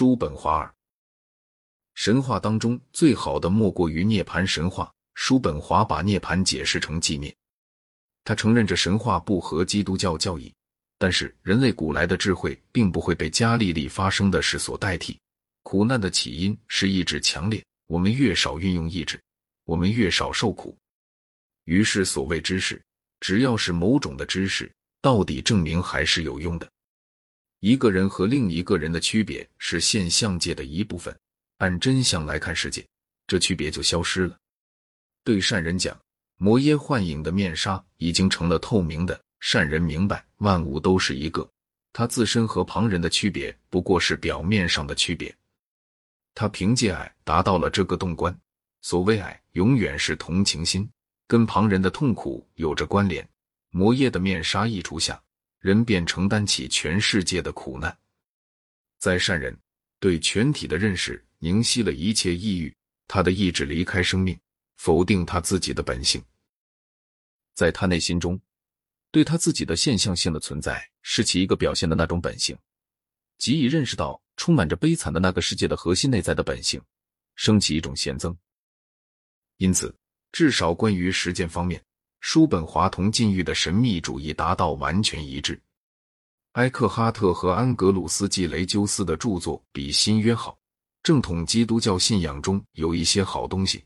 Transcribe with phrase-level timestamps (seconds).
[0.00, 0.74] 叔本华二。
[1.92, 4.90] 神话当中最好的莫过于涅盘神话。
[5.12, 7.36] 叔本华把涅盘解释成寂灭，
[8.24, 10.50] 他承认这神话不合基督教教义，
[10.96, 15.20] 但是人类古来的智慧并不会被加利利发生的事所代替。
[15.64, 19.20] 苦难的起因是意志强烈，我们越少运用意志，
[19.64, 20.74] 我们越少受苦。
[21.66, 22.82] 于是，所谓知识，
[23.20, 26.66] 只要是某种的知识，到底证明还是有用的。
[27.60, 31.14] 一个人和另一个人的区别是现象界的一部分，
[31.58, 32.86] 按真相来看世界，
[33.26, 34.34] 这区别就消失了。
[35.22, 35.94] 对善人讲，
[36.38, 39.20] 魔耶幻影的面纱已经成了透明的。
[39.40, 41.46] 善人明白，万物都是一个，
[41.92, 45.34] 他自身和旁人的区别不过是表面上的区别。
[46.34, 48.34] 他凭借爱达到了这个洞关。
[48.80, 50.88] 所谓爱，永远是同情心，
[51.26, 53.28] 跟旁人的痛苦有着关联。
[53.68, 55.22] 魔耶的面纱一除下。
[55.60, 57.96] 人便承担起全世界的苦难，
[58.98, 59.56] 在善人
[59.98, 62.74] 对全体的认识凝息了一切抑郁，
[63.06, 64.38] 他的意志离开生命，
[64.76, 66.24] 否定他自己的本性，
[67.54, 68.40] 在他内心中，
[69.10, 72.56] 对他自己的现象性的存在是其一个表现的那种本性，
[73.36, 76.80] 即已认识到充满着悲惨的那个世界的核心内在的本性，
[77.34, 78.34] 升起一种贤增。
[79.58, 79.94] 因此，
[80.32, 81.84] 至少关于实践方面。
[82.20, 85.60] 叔本华同禁欲的神秘主义达到完全一致。
[86.52, 90.56] 埃克哈特和安格鲁斯·季雷鸠斯的著作比新约好。
[91.02, 93.82] 正统基督教信仰中有一些好东西。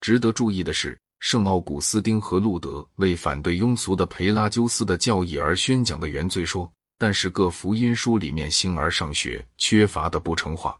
[0.00, 10.78] 值得注意的是，圣奥古斯丁和路德为反对庸俗的培拉鸠斯的教义而宣讲的原罪说，但是各福音书里面形而上学缺乏的不成话。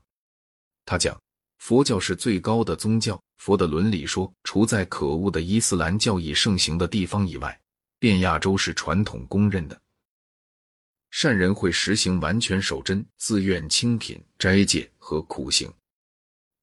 [0.84, 1.18] 他讲。
[1.58, 3.20] 佛教是最高的宗教。
[3.38, 7.58] 佛的伦理说，除在可恶的伊斯兰教义盛行的地方以外，
[7.98, 9.80] 遍亚洲是传统公认的。
[11.10, 15.72] 善人会实行完全守贞、自愿清贫、斋戒和苦行，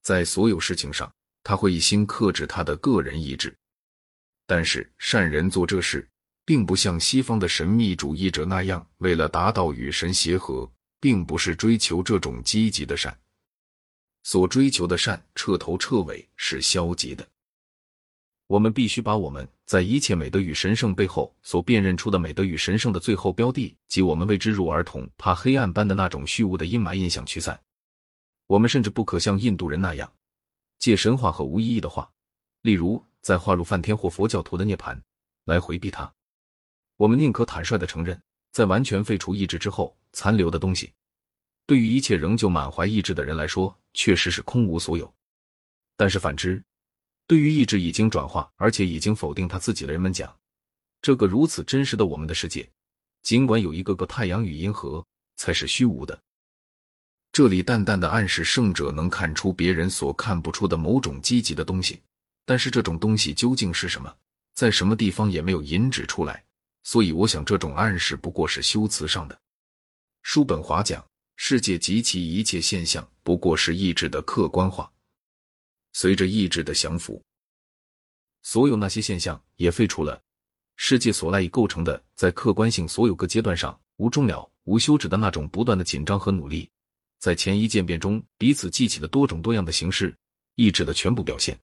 [0.03, 1.11] 在所有事情上，
[1.43, 3.55] 他会一心克制他的个人意志。
[4.45, 6.07] 但是，善人做这事，
[6.45, 13.17] 并不像西方的神秘主义者那样，为了达到与神协和，并不是追求这种积极的善。
[14.25, 17.23] 所追求的善，彻头彻尾是消极的。
[18.47, 27.59] 我们必须把我们在一切美德与神圣背后所辨认出的美德与神圣的最后标的，及我们为之入儿童怕黑暗般的那种虚无的阴霾印象驱散。
[28.47, 30.11] 我们甚至不可像印度人那样，
[30.79, 32.09] 借神话和无意义的话，
[32.63, 34.99] 例如在画入梵天或佛教徒的涅槃，
[35.43, 36.11] 来回避它。
[36.97, 38.19] 我们宁可坦率的承认，
[38.51, 40.91] 在完全废除意志之后残留的东西。
[41.65, 45.11] 对于一切仍旧满怀意志的人来说，确实是空无所有。
[45.97, 46.63] 但是反之，
[47.25, 50.37] 对于意志已经转化而且已经否定他自己的人们讲，
[51.01, 52.69] 这个如此真实的我们的世界，
[53.23, 55.03] 尽管有一个个太阳与银河，
[55.37, 56.19] 才是虚无的。
[57.31, 62.01] 这里淡淡的暗示圣者能看出别人所看不出的某种积极的东西，
[62.45, 64.15] 但是这种东西究竟是什么，
[64.53, 66.43] 在什么地方也没有引指出来。
[66.83, 69.41] 所以我想，这种暗示不过是修辞上的。
[70.21, 71.03] 叔本华讲。
[71.35, 74.91] 世界及其一切现象不过是意志的客观化。
[75.93, 77.23] 随着意志的降服，
[78.41, 80.21] 所有那些现象也废除了
[80.75, 86.69] 世界所赖以构成的，在客观性所有个阶段上无终了、无休止的那种不断的紧张和努力，
[87.19, 90.13] 在前一渐变中彼此记起的多种多样的形式，
[90.55, 91.57] 意志的全部表现，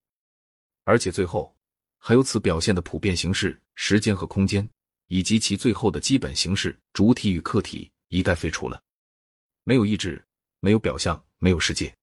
[0.84, 1.54] 而且最后
[1.98, 4.66] 还有此表现的普遍形式、时间和空间，
[5.08, 8.82] 以及其最后的基本形式——主体与客体，一概废除了。
[9.64, 10.22] 没有意志，
[10.60, 11.94] 没有表象，没有世界，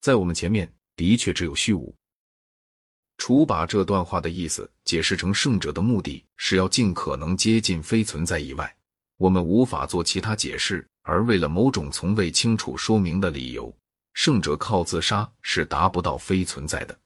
[0.00, 1.94] 在我们前面的确只有虚无。
[3.18, 8.74] 除把这段话的意思解释成圣者的目的是要尽可能接近非存在以外，
[9.18, 10.86] 我们无法做其他解释。
[11.02, 13.74] 而为了某种从未清楚说明的理由，
[14.12, 16.98] 圣者靠自杀是达不到非存在的。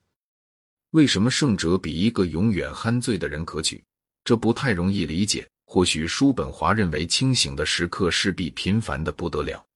[0.91, 3.83] 为什么圣者比一个永远酣醉的人可取？
[4.25, 5.49] 这不太容易理解。
[5.75, 9.67] 或许叔本华认为清醒的时刻势必频繁的不得了。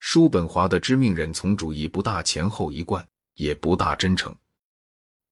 [0.00, 3.02] 叔本华的知命人从主义不大前后一贯，
[3.36, 4.36] 也不大真诚。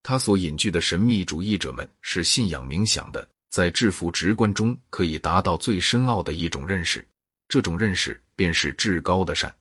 [0.03, 7.06] 他所隐居的神秘主义者们是信仰冥想的，在制服直观中可以达到最深奥的一种认识，
[7.47, 9.55] 这种认识便是至高的善。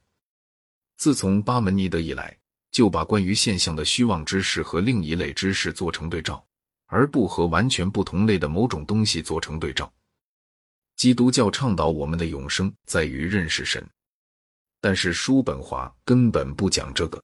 [0.95, 2.33] 自从巴门尼德以来，
[2.71, 6.41] 就把关于现象的虚妄知识和另一类知识做成对照。
[6.89, 9.91] 而不和完全不同类的某种东西做成对照。
[10.95, 13.87] 基督教倡导我们的永生在于认识神，
[14.81, 17.23] 但是叔本华根本不讲这个。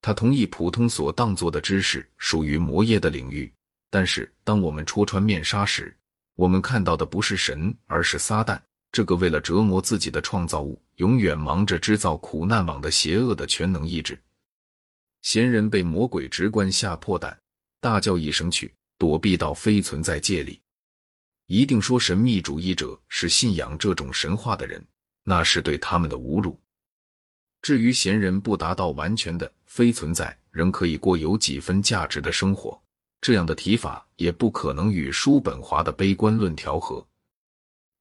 [0.00, 3.50] 他同意普通所当做的知识属于魔业的领域，
[3.90, 5.96] 但是当我们戳穿面纱时，
[6.34, 8.60] 我们看到的不是神，而是撒旦。
[8.90, 14.20] 这个为了折磨自己的创造物，永远忙着制造苦难网的邪恶的全能意志。
[15.22, 17.36] 闲人被魔鬼直观吓破胆，
[17.84, 20.58] 大叫一声去，躲避到非存在界里。
[21.48, 24.82] 一定说神秘主义者是信仰这种神话的人，
[25.22, 26.58] 那是对他们的侮辱。
[27.60, 32.82] 至于闲人不达到完全的非存在，仍可以过有几分价值的生活，
[33.20, 37.06] 这样的提法也不可能与叔本华的悲观论调和。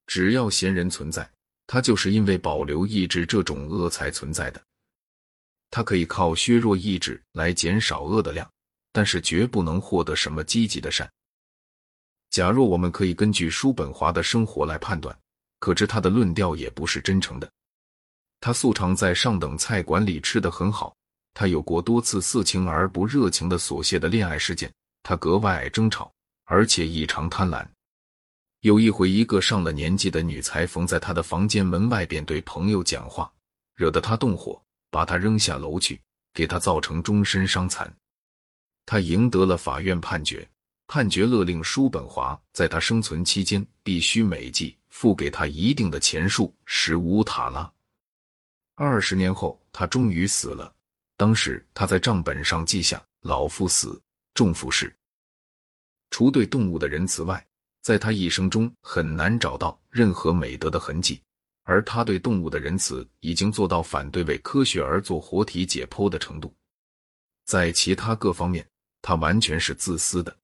[0.07, 1.29] 只要闲人存在，
[1.67, 4.63] 他就是因为保留意志这种恶才存在的。
[5.69, 8.49] 他可以靠削弱意志来减少恶的量，
[8.93, 11.11] 但是绝不能获得什么积极的善。
[12.29, 15.13] 假若我们可以根据叔本华的生活来判断，
[15.59, 17.51] 可知他的论调也不是真诚的。
[18.39, 20.95] 他素常在上等菜馆里吃得很好，
[21.33, 26.11] 他有过多次色情而不热情的琐屑的恋爱事件，他格外爱争吵，
[26.45, 27.65] 而且异常贪婪。
[28.61, 33.31] 有一回，一个上了年纪的女裁缝在他的房间门外边对朋友讲话，
[33.75, 36.01] 惹得他动火，把他扔下楼去，
[36.33, 37.93] 给他造成终身伤残。
[38.85, 40.47] 他赢得了法院判决，
[40.87, 47.71] 判决勒令叔本华在他生存期间必须每季付给他一定的钱数十五塔拉。
[48.75, 50.73] 二十年后，他终于死了。
[51.15, 54.01] 当时他在账本上记下：“老父死，
[54.33, 54.95] 重负事。”
[56.11, 57.45] 除对动物的仁慈外。
[57.81, 61.21] 在他一生中很难找到任何美德的痕迹，
[61.63, 66.55] 而他对动物的仁慈已经做到反对为科学而做活体解剖的程度。
[67.43, 68.65] 在其他各方面，
[69.03, 70.35] 他完全是自私的。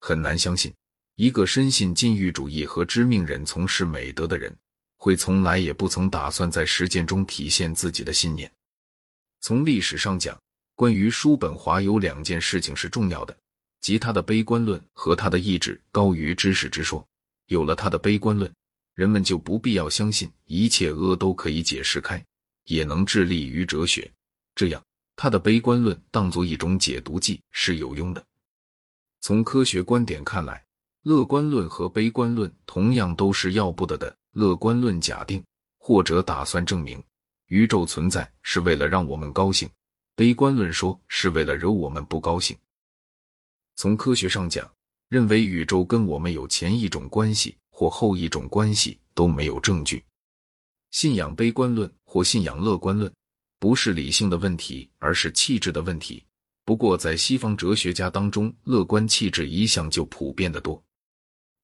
[0.00, 0.70] 很难相信
[1.14, 4.54] 一个深信禁欲主义和知命人从事美德的人，
[4.98, 8.52] 会从来也不曾打算在实践中体现自己的信念。
[9.40, 10.38] 从历史上讲，
[10.74, 13.34] 关于叔本华有两件事情是重要的。
[13.80, 17.02] 即他的悲观论和他的意志高于知识之说。
[17.46, 18.52] 有了他的悲观论，
[18.94, 22.22] 人们就不必要相信一切恶都可以解释开，
[22.64, 24.10] 也能致力于哲学。
[24.54, 24.84] 这样，
[25.20, 28.24] 他的悲观论当作一种解毒剂是有用的。
[29.20, 30.64] 从科学观点看来，
[31.02, 34.16] 乐观论和悲观论同样都是要不得的。
[34.30, 35.42] 乐观论假定
[35.76, 37.02] 或者打算证明
[37.46, 39.68] 宇宙存在是为了让我们高兴，
[40.14, 42.56] 悲观论说是为了惹我们不高兴。
[43.74, 44.70] 从科学上讲，
[45.08, 50.04] 认为宇宙跟我们有前一种关系或后一种关系都没有证据。
[50.92, 53.12] 信仰悲观论或信仰乐观论，
[53.58, 56.24] 不是理性的问题，而是气质的问题。
[56.64, 60.82] 不过，在西方哲学家当中，乐观气质一向就普遍的多。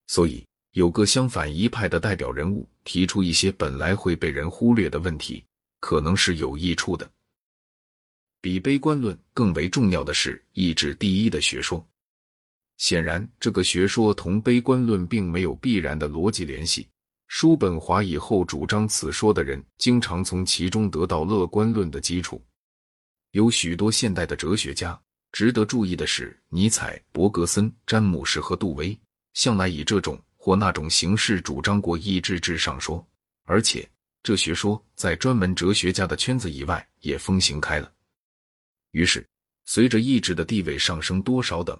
[0.07, 5.45] 所以，有个相反一派的代表人物提出一些本来会被人忽略的问题，
[5.81, 7.11] 可能是有益处的。
[8.41, 11.87] 比悲观论更为重要的是意志第一的学说。
[12.77, 16.89] 显然，这个学说同悲观论并没有必然的逻辑联系。
[17.37, 22.41] 叔本华以后主张此说的人，经常从其中得到乐观论的基础。
[23.33, 24.97] 有许多现代的哲学家，
[25.33, 28.97] 值得注意的是，尼采、伯格森、詹姆士和杜威，
[29.33, 33.05] 向来以这种或那种形式主张过意志至上说，
[33.47, 33.85] 而且
[34.23, 37.93] 这学说在专门哲学家的圈子以外也风行开了。
[38.93, 39.27] 于是，
[39.65, 41.77] 随着意志的地位上升多少等。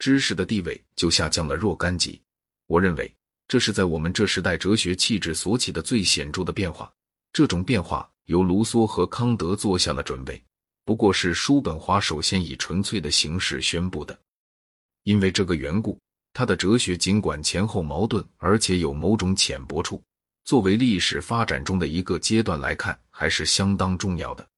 [0.00, 2.20] 知识的地位就下降了若干级。
[2.66, 3.15] 我认为
[3.48, 6.92] 这是在我们这时代哲学气质所起的最显著的变化。
[7.32, 10.42] 这种变化由卢梭和康德做下了准备，
[10.84, 14.18] 不过是叔本华首先以纯粹的形式宣布的。
[15.04, 15.98] 因为这个缘故，
[16.32, 20.02] 他的哲学尽管前后矛盾，而且有某种浅薄处，
[20.44, 24.48] 作为历史发展中的一个阶段来看，还是相当重要的。